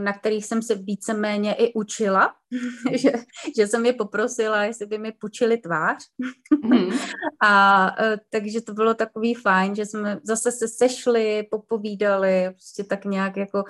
na 0.00 0.12
kterých 0.12 0.46
jsem 0.46 0.62
se 0.62 0.74
víceméně 0.74 1.54
i 1.54 1.74
učila, 1.74 2.34
že, 2.92 3.12
že 3.56 3.66
jsem 3.66 3.86
je 3.86 3.92
poprosila, 3.92 4.64
jestli 4.64 4.86
by 4.86 4.98
mi 4.98 5.12
půjčili 5.12 5.58
tvář. 5.58 6.04
mm. 6.64 6.90
A 7.42 7.86
uh, 8.00 8.16
takže 8.30 8.60
to 8.60 8.72
bylo 8.72 8.94
takový 8.94 9.34
fajn, 9.34 9.74
že 9.74 9.86
jsme 9.86 10.20
zase 10.22 10.52
se 10.52 10.68
sešli, 10.68 11.48
popovídali, 11.50 12.50
prostě 12.50 12.84
tak 12.84 13.04
nějak 13.04 13.36
jako, 13.36 13.64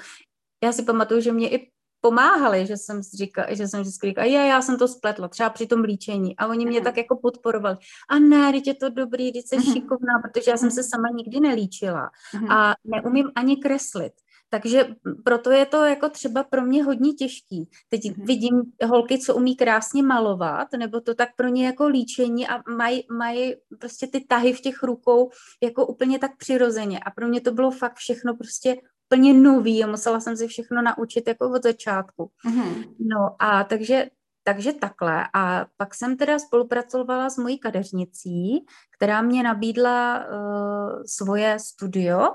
já 0.64 0.72
si 0.72 0.82
pamatuju, 0.82 1.20
že 1.20 1.32
mě 1.32 1.50
i 1.50 1.70
pomáhali, 2.00 2.66
že 2.66 2.76
jsem 2.76 3.02
říkala, 3.02 3.54
že 3.54 3.68
jsem 3.68 3.80
vždycky 3.80 4.06
říkala, 4.06 4.26
já, 4.26 4.44
já 4.44 4.62
jsem 4.62 4.78
to 4.78 4.88
spletla, 4.88 5.28
třeba 5.28 5.50
při 5.50 5.66
tom 5.66 5.80
líčení. 5.80 6.36
A 6.36 6.46
oni 6.46 6.66
mě 6.66 6.78
mm. 6.80 6.84
tak 6.84 6.96
jako 6.96 7.16
podporovali. 7.16 7.76
A 8.08 8.18
ne, 8.18 8.52
teď 8.52 8.66
je 8.66 8.74
to 8.74 8.88
dobrý, 8.88 9.32
teď 9.32 9.46
jsi 9.46 9.56
mm. 9.56 9.62
šikovná, 9.62 10.14
protože 10.22 10.50
já 10.50 10.56
jsem 10.56 10.70
se 10.70 10.82
sama 10.82 11.08
nikdy 11.14 11.40
nelíčila. 11.40 12.10
Mm. 12.40 12.50
A 12.50 12.74
neumím 12.84 13.30
ani 13.34 13.56
kreslit. 13.56 14.12
Takže 14.50 14.94
proto 15.24 15.50
je 15.50 15.66
to 15.66 15.84
jako 15.84 16.08
třeba 16.08 16.44
pro 16.44 16.62
mě 16.62 16.84
hodně 16.84 17.12
těžký. 17.12 17.68
Teď 17.88 18.00
mm-hmm. 18.00 18.26
vidím 18.26 18.62
holky, 18.86 19.18
co 19.18 19.34
umí 19.34 19.56
krásně 19.56 20.02
malovat, 20.02 20.68
nebo 20.78 21.00
to 21.00 21.14
tak 21.14 21.28
pro 21.36 21.48
ně 21.48 21.66
jako 21.66 21.86
líčení 21.86 22.48
a 22.48 22.62
mají 22.70 23.06
maj 23.18 23.54
prostě 23.78 24.06
ty 24.06 24.20
tahy 24.20 24.52
v 24.52 24.60
těch 24.60 24.82
rukou 24.82 25.30
jako 25.62 25.86
úplně 25.86 26.18
tak 26.18 26.36
přirozeně. 26.36 26.98
A 26.98 27.10
pro 27.10 27.28
mě 27.28 27.40
to 27.40 27.52
bylo 27.52 27.70
fakt 27.70 27.96
všechno 27.96 28.36
prostě 28.36 28.76
úplně 29.10 29.34
nový 29.34 29.84
a 29.84 29.86
musela 29.86 30.20
jsem 30.20 30.36
si 30.36 30.46
všechno 30.46 30.82
naučit 30.82 31.28
jako 31.28 31.50
od 31.50 31.62
začátku. 31.62 32.30
Mm-hmm. 32.48 32.94
No 32.98 33.36
a 33.38 33.64
takže 33.64 34.06
takže 34.46 34.72
takhle. 34.72 35.28
A 35.34 35.66
pak 35.76 35.94
jsem 35.94 36.16
teda 36.16 36.38
spolupracovala 36.38 37.30
s 37.30 37.38
mojí 37.38 37.58
kadeřnicí, 37.58 38.66
která 38.96 39.22
mě 39.22 39.42
nabídla 39.42 40.24
uh, 40.24 41.02
svoje 41.06 41.58
studio, 41.58 42.28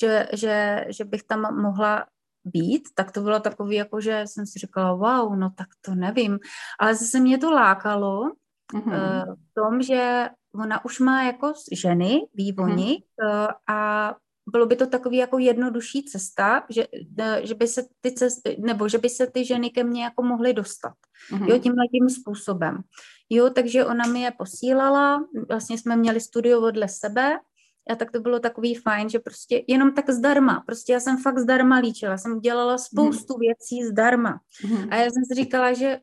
že, 0.00 0.28
že, 0.32 0.84
že 0.88 1.04
bych 1.04 1.22
tam 1.22 1.62
mohla 1.62 2.06
být, 2.44 2.88
tak 2.94 3.12
to 3.12 3.20
bylo 3.20 3.40
takový, 3.40 3.76
jako 3.76 4.00
že 4.00 4.24
jsem 4.26 4.46
si 4.46 4.58
říkala, 4.58 4.92
wow, 4.92 5.36
no 5.36 5.50
tak 5.50 5.68
to 5.80 5.94
nevím. 5.94 6.38
Ale 6.80 6.94
zase 6.94 7.20
mě 7.20 7.38
to 7.38 7.50
lákalo 7.50 8.30
mm-hmm. 8.74 9.28
uh, 9.28 9.34
v 9.34 9.54
tom, 9.54 9.82
že 9.82 10.28
ona 10.54 10.84
už 10.84 11.00
má 11.00 11.22
jako 11.22 11.52
ženy, 11.72 12.20
vývoni 12.34 12.98
mm-hmm. 12.98 13.44
uh, 13.44 13.50
a 13.68 14.14
bylo 14.50 14.66
by 14.66 14.76
to 14.76 14.86
takový 14.86 15.16
jako 15.16 15.38
jednodušší 15.38 16.04
cesta, 16.04 16.66
že, 16.68 16.86
že 17.42 17.54
by 17.54 17.66
se 17.66 17.84
ty 18.00 18.12
cesty, 18.12 18.56
nebo 18.58 18.88
že 18.88 18.98
by 18.98 19.08
se 19.08 19.26
ty 19.26 19.44
ženy 19.44 19.70
ke 19.70 19.84
mně 19.84 20.02
jako 20.04 20.22
mohly 20.22 20.52
dostat. 20.52 20.94
Mm-hmm. 21.30 21.48
Jo, 21.48 21.58
tímhle 21.58 21.88
tím 21.88 22.10
způsobem. 22.10 22.82
Jo, 23.30 23.50
takže 23.50 23.84
ona 23.84 24.06
mi 24.06 24.20
je 24.20 24.30
posílala, 24.30 25.24
vlastně 25.48 25.78
jsme 25.78 25.96
měli 25.96 26.20
studio 26.20 26.60
vedle 26.60 26.88
sebe, 26.88 27.38
a 27.90 27.94
tak 27.94 28.10
to 28.10 28.20
bylo 28.20 28.40
takový 28.40 28.74
fajn, 28.74 29.08
že 29.08 29.18
prostě 29.18 29.64
jenom 29.66 29.94
tak 29.94 30.10
zdarma, 30.10 30.62
prostě 30.66 30.92
já 30.92 31.00
jsem 31.00 31.18
fakt 31.18 31.38
zdarma 31.38 31.78
líčila, 31.78 32.18
jsem 32.18 32.40
dělala 32.40 32.78
spoustu 32.78 33.34
mm. 33.34 33.40
věcí 33.40 33.84
zdarma. 33.84 34.40
Mm. 34.64 34.88
A 34.90 34.96
já 34.96 35.04
jsem 35.04 35.24
si 35.24 35.34
říkala, 35.34 35.72
že, 35.72 36.00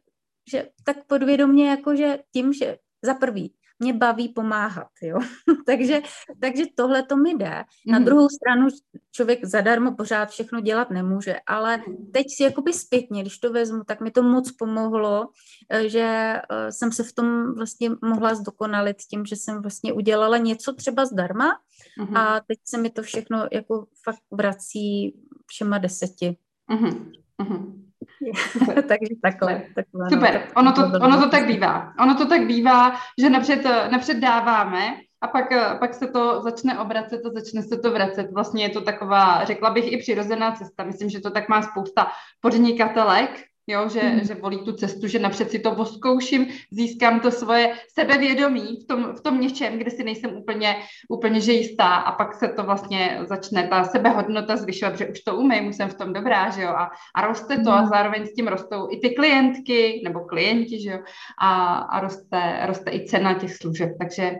že 0.51 0.69
tak 0.84 0.98
podvědomě 1.08 1.69
jako, 1.69 1.96
že 1.96 2.19
tím, 2.34 2.53
že 2.53 2.77
za 3.01 3.13
prvý, 3.13 3.53
mě 3.79 3.93
baví 3.93 4.29
pomáhat, 4.29 4.88
jo. 5.01 5.19
takže, 5.65 6.01
takže 6.41 6.63
tohle 6.75 7.03
to 7.03 7.17
mi 7.17 7.33
jde. 7.33 7.63
Na 7.88 8.00
mm. 8.00 8.05
druhou 8.05 8.29
stranu 8.29 8.67
člověk 9.12 9.45
zadarmo 9.45 9.95
pořád 9.95 10.29
všechno 10.29 10.62
dělat 10.62 10.89
nemůže, 10.89 11.36
ale 11.48 11.77
mhm. 11.77 12.12
teď 12.13 12.25
si 12.29 12.43
jakoby 12.43 12.74
zpětně, 12.74 13.21
když 13.21 13.38
to 13.38 13.51
vezmu, 13.51 13.83
tak 13.83 14.01
mi 14.01 14.12
to 14.12 14.24
moc 14.24 14.51
pomohlo, 14.51 15.29
eh, 15.69 15.89
že 15.89 16.36
eh, 16.50 16.71
jsem 16.71 16.91
se 16.91 17.03
v 17.03 17.13
tom 17.13 17.55
vlastně 17.55 17.89
mohla 18.01 18.36
zdokonalit 18.36 18.98
tím, 18.98 19.25
že 19.25 19.36
jsem 19.36 19.62
vlastně 19.62 19.93
udělala 19.93 20.38
něco 20.38 20.74
třeba 20.74 21.05
zdarma 21.05 21.59
mm. 21.98 22.17
a 22.17 22.39
teď 22.48 22.59
se 22.65 22.77
mi 22.77 22.89
to 22.89 23.01
všechno 23.01 23.48
jako 23.51 23.86
fakt 24.03 24.24
vrací 24.31 25.15
všema 25.48 25.77
deseti. 25.77 26.38
Mm. 26.69 27.12
Mm. 27.50 27.88
Takže 28.88 29.15
takhle. 29.22 29.62
takhle 29.75 30.03
no. 30.03 30.10
Super, 30.10 30.44
no. 30.48 30.53
ono, 30.56 30.72
to, 30.72 30.82
ono 30.82 31.22
to 31.22 31.29
tak 31.29 31.48
bývá. 31.48 31.94
Ono 32.00 32.15
to 32.15 32.25
tak 32.25 32.48
bývá, 32.48 32.96
že 33.20 33.29
napřed, 33.29 33.63
napřed 33.91 34.18
dáváme 34.18 34.96
a 35.22 35.27
pak, 35.27 35.46
pak 35.79 35.94
se 35.94 36.08
to 36.08 36.41
začne 36.41 36.79
obracet 36.79 37.22
a 37.25 37.29
začne 37.29 37.62
se 37.62 37.77
to 37.77 37.91
vracet. 37.91 38.32
Vlastně 38.34 38.63
je 38.63 38.70
to 38.70 38.82
taková, 38.82 39.46
řekla 39.46 39.70
bych, 39.70 39.91
i 39.91 39.98
přirozená 39.98 40.51
cesta. 40.51 40.84
Myslím, 40.84 41.10
že 41.10 41.20
to 41.20 41.32
tak 41.32 41.50
má 41.50 41.62
spousta 41.62 42.08
podnikatelek, 42.41 43.44
jo, 43.69 43.89
že, 43.89 44.01
mm. 44.01 44.23
že 44.23 44.33
volí 44.35 44.57
tu 44.65 44.73
cestu, 44.73 45.07
že 45.07 45.19
napřed 45.19 45.51
si 45.51 45.59
to 45.59 45.75
voskouším, 45.75 46.47
získám 46.71 47.19
to 47.19 47.31
svoje 47.31 47.73
sebevědomí 47.93 48.79
v 48.83 48.88
tom, 48.88 49.13
v 49.15 49.21
tom 49.21 49.41
něčem, 49.41 49.77
kde 49.77 49.91
si 49.91 50.03
nejsem 50.03 50.38
úplně, 50.38 50.75
úplně 51.09 51.41
že 51.41 51.53
jistá 51.53 51.95
a 51.95 52.11
pak 52.11 52.35
se 52.35 52.47
to 52.47 52.63
vlastně 52.63 53.19
začne 53.23 53.67
ta 53.67 53.83
sebehodnota 53.83 54.57
zvyšovat, 54.57 54.97
že 54.97 55.07
už 55.07 55.19
to 55.19 55.35
umím, 55.35 55.67
už 55.67 55.75
jsem 55.75 55.89
v 55.89 55.97
tom 55.97 56.13
dobrá, 56.13 56.49
že 56.49 56.61
jo, 56.61 56.69
a, 56.69 56.89
a 57.15 57.27
roste 57.27 57.55
to 57.55 57.69
mm. 57.69 57.77
a 57.77 57.85
zároveň 57.85 58.25
s 58.25 58.33
tím 58.33 58.47
rostou 58.47 58.88
i 58.91 58.97
ty 58.97 59.09
klientky 59.09 60.01
nebo 60.03 60.19
klienti, 60.19 60.81
že 60.81 60.89
jo, 60.89 60.99
a, 61.41 61.73
a 61.73 61.99
roste, 61.99 62.59
roste 62.65 62.91
i 62.91 63.05
cena 63.05 63.33
těch 63.33 63.55
služeb, 63.55 63.89
takže 63.99 64.31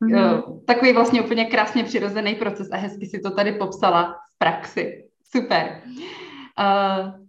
Mm. 0.00 0.42
Takový 0.66 0.92
vlastně 0.92 1.22
úplně 1.22 1.44
krásně 1.44 1.84
přirozený 1.84 2.34
proces 2.34 2.68
a 2.72 2.76
hezky 2.76 3.06
si 3.06 3.18
to 3.18 3.30
tady 3.30 3.52
popsala 3.52 4.12
v 4.12 4.38
praxi. 4.38 5.04
Super. 5.32 5.80
Uh, 6.58 7.25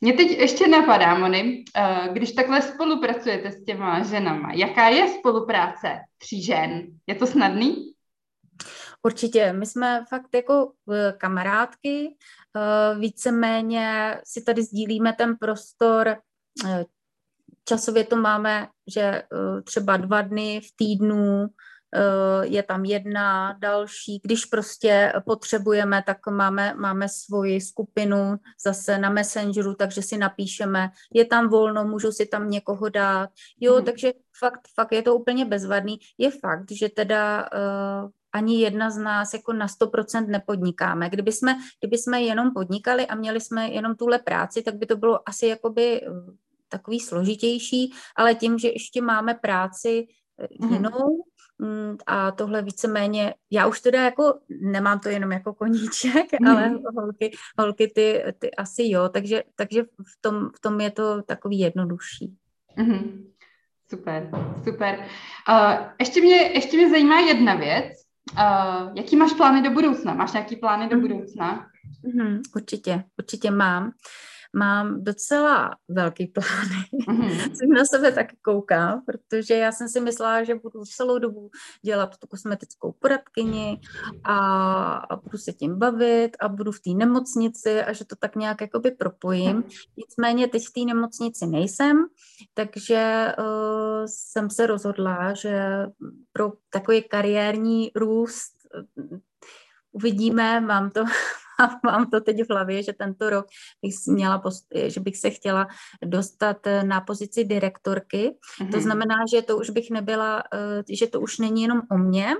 mě 0.00 0.12
teď 0.12 0.30
ještě 0.30 0.68
napadá, 0.68 1.14
Moni, 1.14 1.64
eh, 1.76 2.08
když 2.12 2.32
takhle 2.32 2.62
spolupracujete 2.62 3.52
s 3.52 3.64
těma 3.64 4.02
ženama, 4.02 4.52
jaká 4.52 4.88
je 4.88 5.08
spolupráce 5.08 5.98
tří 6.18 6.42
žen? 6.42 6.82
Je 7.06 7.14
to 7.14 7.26
snadný? 7.26 7.92
Určitě, 9.02 9.52
my 9.52 9.66
jsme 9.66 10.04
fakt 10.08 10.34
jako 10.34 10.72
eh, 10.92 11.12
kamarádky, 11.18 12.16
eh, 12.56 12.98
víceméně 12.98 14.16
si 14.24 14.42
tady 14.42 14.62
sdílíme 14.62 15.12
ten 15.12 15.36
prostor, 15.36 16.16
časově 17.64 18.04
to 18.04 18.16
máme, 18.16 18.68
že 18.94 19.22
třeba 19.64 19.96
dva 19.96 20.22
dny 20.22 20.60
v 20.60 20.76
týdnu 20.76 21.46
je 22.42 22.62
tam 22.62 22.84
jedna, 22.84 23.52
další. 23.58 24.20
Když 24.24 24.44
prostě 24.44 25.12
potřebujeme, 25.26 26.02
tak 26.06 26.26
máme, 26.26 26.74
máme 26.74 27.08
svoji 27.08 27.60
skupinu 27.60 28.36
zase 28.64 28.98
na 28.98 29.10
Messengeru, 29.10 29.74
takže 29.74 30.02
si 30.02 30.18
napíšeme, 30.18 30.90
je 31.14 31.24
tam 31.24 31.48
volno, 31.48 31.84
můžu 31.84 32.12
si 32.12 32.26
tam 32.26 32.50
někoho 32.50 32.88
dát. 32.88 33.30
Jo, 33.60 33.74
hmm. 33.74 33.84
takže 33.84 34.12
fakt, 34.38 34.60
fakt 34.74 34.92
je 34.92 35.02
to 35.02 35.14
úplně 35.14 35.44
bezvadný. 35.44 35.98
Je 36.18 36.30
fakt, 36.30 36.72
že 36.72 36.88
teda 36.88 37.48
uh, 37.54 38.10
ani 38.32 38.60
jedna 38.60 38.90
z 38.90 38.98
nás 38.98 39.34
jako 39.34 39.52
na 39.52 39.66
100% 39.66 40.26
nepodnikáme. 40.26 41.10
Kdyby 41.10 41.32
jsme, 41.32 41.58
kdyby 41.80 41.98
jsme 41.98 42.22
jenom 42.22 42.54
podnikali 42.54 43.06
a 43.06 43.14
měli 43.14 43.40
jsme 43.40 43.68
jenom 43.68 43.96
tuhle 43.96 44.18
práci, 44.18 44.62
tak 44.62 44.74
by 44.74 44.86
to 44.86 44.96
bylo 44.96 45.28
asi 45.28 45.46
jakoby 45.46 46.02
eh, 46.02 46.10
takový 46.68 47.00
složitější, 47.00 47.92
ale 48.16 48.34
tím, 48.34 48.58
že 48.58 48.68
ještě 48.68 49.02
máme 49.02 49.34
práci 49.34 50.06
mhm. 50.58 50.74
jinou, 50.74 51.24
a 52.06 52.30
tohle 52.30 52.62
víceméně, 52.62 53.34
já 53.50 53.66
už 53.66 53.80
teda 53.80 54.04
jako 54.04 54.38
nemám 54.60 55.00
to 55.00 55.08
jenom 55.08 55.32
jako 55.32 55.54
koníček, 55.54 56.40
mm. 56.40 56.48
ale 56.48 56.68
holky, 56.96 57.30
holky 57.58 57.92
ty, 57.94 58.24
ty 58.38 58.54
asi 58.54 58.82
jo, 58.86 59.08
takže, 59.08 59.42
takže 59.56 59.82
v, 59.82 60.20
tom, 60.20 60.50
v 60.56 60.60
tom 60.60 60.80
je 60.80 60.90
to 60.90 61.22
takový 61.22 61.58
jednodušší. 61.58 62.34
Mm. 62.76 63.30
Super, 63.90 64.30
super. 64.64 65.06
Uh, 65.48 65.86
ještě, 66.00 66.20
mě, 66.20 66.36
ještě 66.36 66.76
mě 66.76 66.90
zajímá 66.90 67.20
jedna 67.20 67.54
věc. 67.54 67.92
Uh, 68.32 68.92
jaký 68.94 69.16
máš 69.16 69.32
plány 69.32 69.62
do 69.62 69.70
budoucna? 69.70 70.14
Máš 70.14 70.32
nějaký 70.32 70.56
plány 70.56 70.88
do 70.88 70.96
mhm. 70.96 71.08
budoucna? 71.08 71.66
Mm, 72.14 72.40
určitě, 72.56 73.04
určitě 73.18 73.50
mám. 73.50 73.92
Mám 74.56 75.04
docela 75.04 75.70
velký 75.88 76.26
plány. 76.26 76.84
Mm-hmm. 77.08 77.52
Jsem 77.54 77.70
na 77.70 77.84
sebe 77.84 78.12
taky 78.12 78.36
koukám, 78.42 79.02
protože 79.06 79.54
já 79.54 79.72
jsem 79.72 79.88
si 79.88 80.00
myslela, 80.00 80.44
že 80.44 80.54
budu 80.54 80.84
celou 80.84 81.18
dobu 81.18 81.50
dělat 81.84 82.16
tu 82.18 82.26
kosmetickou 82.26 82.92
poradkyni 82.92 83.80
a, 84.24 84.36
a 84.94 85.16
budu 85.16 85.38
se 85.38 85.52
tím 85.52 85.78
bavit 85.78 86.36
a 86.40 86.48
budu 86.48 86.72
v 86.72 86.80
té 86.80 86.90
nemocnici 86.90 87.82
a 87.82 87.92
že 87.92 88.04
to 88.04 88.16
tak 88.16 88.36
nějak 88.36 88.60
jakoby 88.60 88.90
propojím. 88.90 89.64
Nicméně 89.96 90.48
teď 90.48 90.66
v 90.66 90.72
té 90.72 90.80
nemocnici 90.80 91.46
nejsem, 91.46 92.06
takže 92.54 93.32
uh, 93.38 94.06
jsem 94.06 94.50
se 94.50 94.66
rozhodla, 94.66 95.34
že 95.34 95.86
pro 96.32 96.52
takový 96.70 97.02
kariérní 97.02 97.90
růst 97.96 98.52
uh, 98.96 99.18
uvidíme, 99.92 100.60
mám 100.60 100.90
to, 100.90 101.04
mám 101.84 102.10
to 102.10 102.20
teď 102.20 102.42
v 102.42 102.50
hlavě, 102.50 102.82
že 102.82 102.92
tento 102.92 103.30
rok 103.30 103.46
bych 103.82 103.94
měla, 104.06 104.38
post, 104.38 104.66
že 104.86 105.00
bych 105.00 105.16
se 105.16 105.30
chtěla 105.30 105.66
dostat 106.04 106.56
na 106.82 107.00
pozici 107.00 107.44
direktorky. 107.44 108.30
Mm-hmm. 108.30 108.70
To 108.70 108.76
mhm. 108.76 108.80
znamená, 108.80 109.16
že 109.32 109.42
to 109.42 109.58
už 109.58 109.70
bych 109.70 109.90
nebyla, 109.90 110.42
eh, 110.54 110.96
že 110.96 111.06
to 111.06 111.20
už 111.20 111.38
není 111.38 111.62
jenom 111.62 111.82
o 111.90 111.98
mně, 111.98 112.34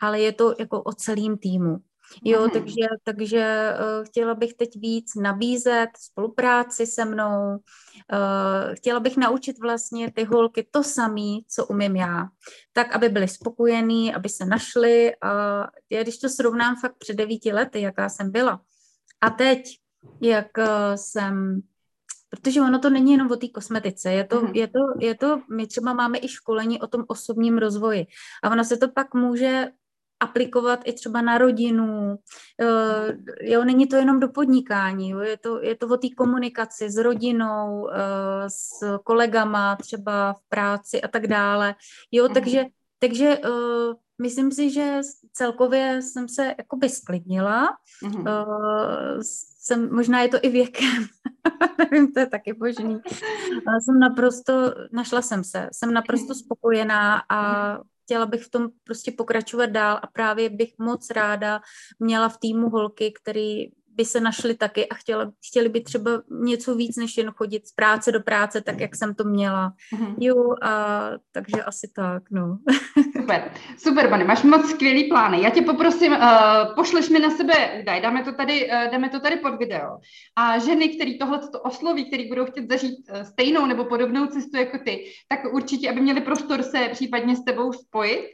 ale 0.00 0.20
je 0.20 0.32
to 0.32 0.54
jako 0.58 0.82
o 0.82 0.92
celým 0.92 1.38
týmu. 1.38 1.78
Jo, 2.24 2.44
mm. 2.44 2.50
takže, 2.50 2.86
takže 3.04 3.72
uh, 3.72 4.04
chtěla 4.04 4.34
bych 4.34 4.54
teď 4.54 4.68
víc 4.76 5.14
nabízet 5.14 5.88
spolupráci 5.98 6.86
se 6.86 7.04
mnou. 7.04 7.50
Uh, 7.50 8.74
chtěla 8.74 9.00
bych 9.00 9.16
naučit 9.16 9.58
vlastně 9.58 10.12
ty 10.12 10.24
holky 10.24 10.68
to 10.70 10.82
samé, 10.82 11.38
co 11.48 11.66
umím 11.66 11.96
já. 11.96 12.28
Tak, 12.72 12.96
aby 12.96 13.08
byly 13.08 13.28
spokojení, 13.28 14.14
aby 14.14 14.28
se 14.28 14.44
našly. 14.44 15.16
A 15.22 15.64
já 15.90 16.02
když 16.02 16.18
to 16.18 16.28
srovnám 16.28 16.76
fakt 16.80 16.94
před 16.98 17.16
devíti 17.16 17.52
lety, 17.52 17.80
jaká 17.80 18.08
jsem 18.08 18.30
byla, 18.30 18.60
a 19.20 19.30
teď, 19.30 19.78
jak 20.20 20.46
uh, 20.58 20.64
jsem 20.94 21.62
protože 22.30 22.60
ono 22.60 22.78
to 22.78 22.90
není 22.90 23.12
jenom 23.12 23.30
o 23.30 23.36
té 23.36 23.48
kosmetice, 23.48 24.12
je 24.12 24.24
to, 24.24 24.40
mm. 24.40 24.54
je, 24.54 24.68
to, 24.68 24.80
je 25.00 25.14
to, 25.14 25.42
my 25.56 25.66
třeba 25.66 25.92
máme 25.92 26.18
i 26.18 26.28
školení 26.28 26.80
o 26.80 26.86
tom 26.86 27.04
osobním 27.08 27.58
rozvoji 27.58 28.06
a 28.42 28.50
ono 28.50 28.64
se 28.64 28.76
to 28.76 28.88
pak 28.88 29.14
může 29.14 29.68
aplikovat 30.24 30.80
i 30.84 30.92
třeba 30.92 31.22
na 31.22 31.38
rodinu. 31.38 32.18
Uh, 32.62 33.16
jo, 33.40 33.64
není 33.64 33.86
to 33.86 33.96
jenom 33.96 34.20
do 34.20 34.28
podnikání, 34.28 35.10
jo, 35.10 35.20
je, 35.20 35.36
to, 35.36 35.62
je 35.62 35.74
to 35.76 35.86
o 35.86 35.96
té 35.96 36.08
komunikaci 36.16 36.90
s 36.90 36.96
rodinou, 36.96 37.82
uh, 37.82 37.90
s 38.48 38.98
kolegama 39.04 39.76
třeba 39.76 40.32
v 40.32 40.40
práci 40.48 41.02
a 41.02 41.08
tak 41.08 41.26
dále. 41.26 41.74
Jo, 42.12 42.28
mm. 42.28 42.34
takže, 42.34 42.64
takže 42.98 43.38
uh, 43.38 43.94
myslím 44.22 44.52
si, 44.52 44.70
že 44.70 45.00
celkově 45.32 46.02
jsem 46.02 46.28
se 46.28 46.54
jakoby 46.58 46.88
sklidnila. 46.88 47.68
Uh, 48.02 49.20
jsem, 49.64 49.94
možná 49.94 50.20
je 50.22 50.28
to 50.28 50.38
i 50.42 50.48
věkem, 50.48 51.06
nevím, 51.78 52.12
to 52.12 52.20
je 52.20 52.26
taky 52.26 52.52
možný. 52.52 53.00
Ale 53.66 53.80
jsem 53.84 53.98
naprosto, 53.98 54.74
našla 54.92 55.22
jsem 55.22 55.44
se, 55.44 55.68
jsem 55.72 55.92
naprosto 55.92 56.34
spokojená 56.34 57.22
a 57.28 57.78
chtěla 58.04 58.26
bych 58.26 58.44
v 58.44 58.50
tom 58.50 58.68
prostě 58.84 59.12
pokračovat 59.12 59.66
dál 59.66 60.00
a 60.02 60.06
právě 60.06 60.48
bych 60.48 60.74
moc 60.78 61.10
ráda 61.10 61.60
měla 61.98 62.28
v 62.28 62.38
týmu 62.38 62.68
holky, 62.70 63.12
který 63.22 63.66
by 63.94 64.04
se 64.04 64.20
našli 64.20 64.54
taky 64.54 64.88
a 64.88 64.94
chtěli, 64.94 65.26
chtěli 65.48 65.68
by 65.68 65.80
třeba 65.80 66.10
něco 66.30 66.74
víc, 66.74 66.96
než 66.96 67.16
jen 67.16 67.30
chodit 67.30 67.68
z 67.68 67.72
práce 67.72 68.12
do 68.12 68.20
práce, 68.20 68.60
tak 68.60 68.80
jak 68.80 68.96
jsem 68.96 69.14
to 69.14 69.24
měla. 69.24 69.72
Mm-hmm. 69.94 70.14
Jo, 70.20 70.54
a 70.62 71.10
takže 71.32 71.62
asi 71.66 71.90
tak, 71.96 72.22
no. 72.30 72.58
Super, 73.16 73.52
super, 73.78 74.10
Bany, 74.10 74.24
máš 74.24 74.42
moc 74.42 74.70
skvělý 74.70 75.08
plány. 75.08 75.42
Já 75.42 75.50
tě 75.50 75.62
poprosím, 75.62 76.12
uh, 76.12 76.74
pošleš 76.74 77.08
mi 77.08 77.18
na 77.18 77.30
sebe 77.30 77.80
údaj, 77.82 78.00
dáme 78.00 78.24
to 78.24 78.32
tady, 78.32 78.70
uh, 78.70 78.90
dáme 78.92 79.08
to 79.08 79.20
tady 79.20 79.36
pod 79.36 79.58
video. 79.58 79.98
A 80.36 80.58
ženy, 80.58 80.88
které 80.88 81.14
tohle 81.20 81.38
to 81.38 81.60
osloví, 81.60 82.08
které 82.08 82.28
budou 82.28 82.44
chtět 82.44 82.68
zažít 82.68 82.98
uh, 83.10 83.22
stejnou 83.22 83.66
nebo 83.66 83.84
podobnou 83.84 84.26
cestu 84.26 84.56
jako 84.56 84.78
ty, 84.78 85.04
tak 85.28 85.40
určitě, 85.52 85.90
aby 85.90 86.00
měli 86.00 86.20
prostor 86.20 86.62
se 86.62 86.88
případně 86.92 87.36
s 87.36 87.44
tebou 87.44 87.72
spojit, 87.72 88.26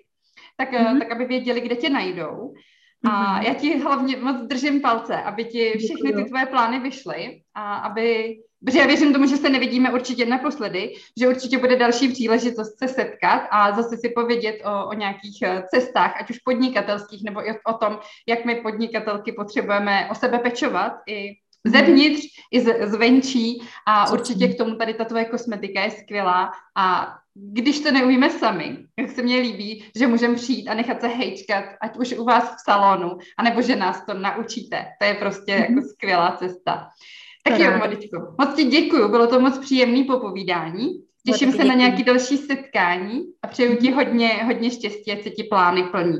tak, 0.57 0.73
mm-hmm. 0.73 0.99
tak 0.99 1.13
aby 1.13 1.25
věděli, 1.25 1.61
kde 1.61 1.77
tě 1.77 1.91
najdou. 1.91 2.55
A 3.05 3.35
mhm. 3.35 3.43
já 3.43 3.55
ti 3.55 3.79
hlavně 3.79 4.17
moc 4.17 4.37
držím 4.47 4.81
palce, 4.81 5.23
aby 5.23 5.45
ti 5.45 5.75
všechny 5.79 6.13
ty 6.13 6.25
tvoje 6.25 6.47
plány 6.47 6.81
vyšly 6.81 7.43
a 7.55 7.75
aby, 7.77 8.37
protože 8.65 8.79
já 8.79 8.87
věřím 8.87 9.13
tomu, 9.13 9.27
že 9.27 9.37
se 9.37 9.49
nevidíme 9.49 9.93
určitě 9.93 10.27
naposledy, 10.27 10.93
že 11.19 11.29
určitě 11.29 11.59
bude 11.59 11.77
další 11.77 12.09
příležitost 12.09 12.79
se 12.79 12.89
setkat 12.89 13.43
a 13.51 13.73
zase 13.73 13.97
si 13.97 14.09
povědět 14.09 14.57
o, 14.65 14.89
o 14.89 14.93
nějakých 14.93 15.43
eh, 15.43 15.63
cestách, 15.75 16.21
ať 16.21 16.31
už 16.31 16.39
podnikatelských, 16.39 17.25
nebo 17.25 17.49
i 17.49 17.53
o 17.67 17.73
tom, 17.73 17.99
jak 18.29 18.45
my 18.45 18.55
podnikatelky 18.55 19.33
potřebujeme 19.33 20.09
o 20.11 20.15
sebe 20.15 20.39
pečovat 20.39 20.93
i. 21.07 21.31
zevnitř 21.67 22.23
i 22.53 22.61
z, 22.61 22.87
zvenčí 22.87 23.63
a 23.87 24.13
určitě 24.13 24.49
k 24.49 24.59
tomu 24.59 24.75
tady 24.75 24.95
ta 24.95 25.05
tvoje 25.05 25.25
kosmetika 25.25 25.85
je 25.85 25.91
skvělá 25.91 26.53
a 26.77 27.17
když 27.35 27.81
to 27.81 27.93
neumíme 27.93 28.31
sami, 28.31 28.79
jak 28.99 29.11
se 29.11 29.23
mně 29.23 29.37
líbí, 29.37 29.85
že 29.97 30.07
můžeme 30.07 30.35
přijít 30.35 30.69
a 30.69 30.75
nechat 30.75 31.01
se 31.01 31.07
hejčkat, 31.07 31.65
ať 31.83 31.97
už 31.97 32.13
u 32.13 32.25
vás 32.25 32.45
v 32.45 32.65
salonu, 32.65 33.19
anebo 33.39 33.63
že 33.63 33.77
nás 33.77 34.05
to 34.07 34.15
naučíte. 34.15 34.87
To 35.01 35.07
je 35.07 35.15
prostě 35.15 35.53
jako 35.53 35.83
skvělá 35.83 36.37
cesta. 36.37 36.89
Tak 37.45 37.59
jo, 37.59 37.79
Modičko, 37.79 38.35
moc 38.41 38.57
ti 38.57 38.65
děkuju, 38.65 39.09
bylo 39.09 39.27
to 39.27 39.41
moc 39.41 39.59
příjemné 39.59 40.05
popovídání. 40.05 40.89
Těším 41.27 41.53
se 41.53 41.65
na 41.65 41.75
nějaké 41.75 42.03
další 42.03 42.37
setkání 42.37 43.21
a 43.43 43.47
přeju 43.47 43.77
ti 43.77 43.93
hodně, 43.93 44.29
hodně 44.29 44.71
štěstí, 44.71 45.13
ať 45.13 45.23
se 45.23 45.31
ti 45.31 45.45
plány 45.45 45.83
plní. 45.83 46.19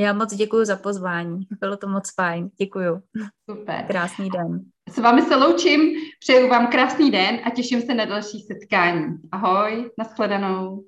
Já 0.00 0.12
moc 0.12 0.34
děkuji 0.34 0.64
za 0.64 0.76
pozvání, 0.76 1.46
bylo 1.60 1.76
to 1.76 1.88
moc 1.88 2.14
fajn, 2.14 2.50
děkuji. 2.58 3.02
Super. 3.50 3.84
Krásný 3.88 4.30
den. 4.30 4.60
S 4.88 4.98
vámi 4.98 5.22
se 5.22 5.36
loučím, 5.36 5.80
přeju 6.20 6.48
vám 6.48 6.66
krásný 6.66 7.10
den 7.10 7.40
a 7.44 7.50
těším 7.50 7.82
se 7.82 7.94
na 7.94 8.04
další 8.04 8.40
setkání. 8.40 9.16
Ahoj, 9.32 9.90
nashledanou. 9.98 10.84